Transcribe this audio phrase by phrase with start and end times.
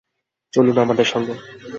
[0.53, 1.33] চলুন আমাদের সঙ্গে।